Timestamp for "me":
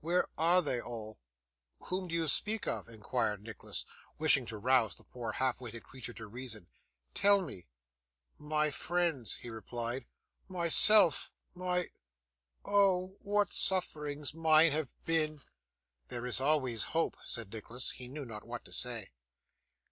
7.42-7.66